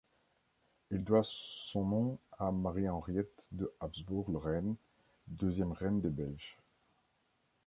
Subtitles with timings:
[0.89, 4.75] Elle doit son nom à Marie-Henriette de Habsbourg-Lorraine,
[5.27, 6.57] deuxième reine des belges.